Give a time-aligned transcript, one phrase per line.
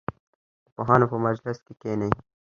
[0.65, 2.11] د پوهانو په مجلس کې کښېنئ.